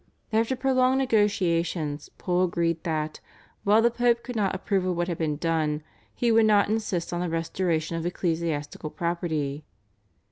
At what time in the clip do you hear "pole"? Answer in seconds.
2.17-2.45